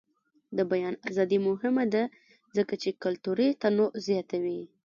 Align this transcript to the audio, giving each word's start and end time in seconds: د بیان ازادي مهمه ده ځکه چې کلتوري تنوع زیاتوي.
د 0.57 0.59
بیان 0.71 0.95
ازادي 1.09 1.37
مهمه 1.47 1.85
ده 1.93 2.03
ځکه 2.57 2.73
چې 2.81 2.89
کلتوري 3.03 3.49
تنوع 3.61 3.91
زیاتوي. 4.07 4.61